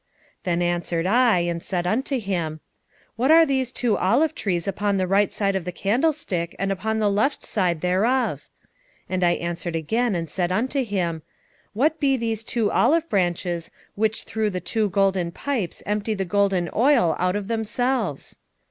[0.43, 2.59] 4:11 Then answered I, and said unto him,
[3.17, 6.97] What are these two olive trees upon the right side of the candlestick and upon
[6.97, 8.49] the left side thereof?
[9.07, 11.21] 4:12 And I answered again, and said unto him,
[11.73, 16.71] What be these two olive branches which through the two golden pipes empty the golden
[16.75, 18.37] oil out of themselves?